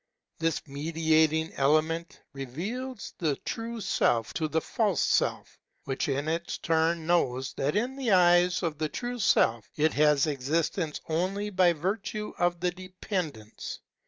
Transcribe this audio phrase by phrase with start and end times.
[0.39, 7.05] This mediating element reveals the true Self to the false Self, which in its turn
[7.05, 12.33] knows that in the eyes of the true Self it has existence only by virtue
[12.39, 13.79] of the dependence.